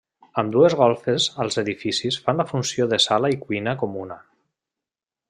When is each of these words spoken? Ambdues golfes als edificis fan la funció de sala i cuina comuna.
Ambdues 0.41 0.75
golfes 0.77 1.27
als 1.43 1.59
edificis 1.63 2.17
fan 2.25 2.41
la 2.43 2.47
funció 2.53 2.87
de 2.95 2.99
sala 3.05 3.31
i 3.35 3.39
cuina 3.45 3.75
comuna. 3.83 4.19